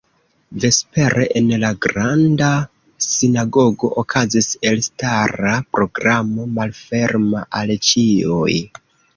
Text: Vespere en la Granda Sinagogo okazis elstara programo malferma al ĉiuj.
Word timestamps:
Vespere 0.61 1.25
en 1.41 1.49
la 1.63 1.69
Granda 1.85 2.47
Sinagogo 3.07 3.91
okazis 4.03 4.49
elstara 4.71 5.55
programo 5.79 6.49
malferma 6.57 7.45
al 7.61 7.77
ĉiuj. 7.91 8.53